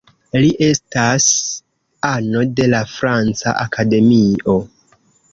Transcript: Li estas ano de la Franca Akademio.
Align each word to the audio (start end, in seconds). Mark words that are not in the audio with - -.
Li 0.43 0.47
estas 0.67 1.25
ano 2.11 2.41
de 2.59 2.65
la 2.75 2.79
Franca 2.93 3.53
Akademio. 3.65 4.57